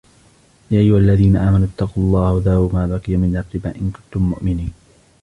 [0.71, 4.71] يَا أَيُّهَا الَّذِينَ آمَنُوا اتَّقُوا اللَّهَ وَذَرُوا مَا بَقِيَ مِنَ الرِّبَا إِنْ كُنْتُمْ مُؤْمِنِينَ